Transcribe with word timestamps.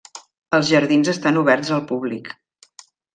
Els 0.57 0.69
jardins 0.69 1.11
estan 1.13 1.37
oberts 1.41 1.69
al 1.77 1.83
públic. 1.91 2.31